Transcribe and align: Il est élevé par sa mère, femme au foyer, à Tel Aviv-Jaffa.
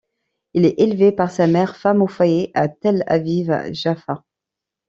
Il 0.55 0.65
est 0.65 0.79
élevé 0.79 1.11
par 1.11 1.29
sa 1.29 1.45
mère, 1.45 1.75
femme 1.77 2.01
au 2.01 2.07
foyer, 2.07 2.49
à 2.55 2.67
Tel 2.67 3.03
Aviv-Jaffa. 3.05 4.23